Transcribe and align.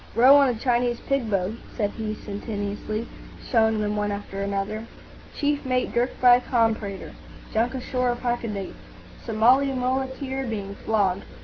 "Row 0.15 0.35
on 0.35 0.49
a 0.49 0.55
Chinese 0.55 0.99
pig 1.01 1.29
boat," 1.29 1.53
said 1.77 1.91
he, 1.91 2.15
sententiously, 2.15 3.07
showing 3.51 3.79
them 3.79 3.95
one 3.95 4.11
after 4.11 4.41
another.—"Chief 4.41 5.63
mate 5.63 5.93
dirked 5.93 6.19
by 6.19 6.37
a 6.37 6.41
comprador.—Junk 6.41 7.75
ashore 7.75 8.09
off 8.09 8.21
Hakodate.—Somali 8.23 9.71
muleteer 9.73 10.47
being 10.47 10.73
flogged. 10.73 11.21